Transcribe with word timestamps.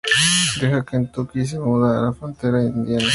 Deja 0.59 0.83
Kentucky 0.83 1.41
y 1.41 1.45
se 1.45 1.59
muda 1.59 1.99
a 1.99 2.01
la 2.05 2.11
frontera 2.13 2.59
en 2.59 2.69
Indiana. 2.69 3.05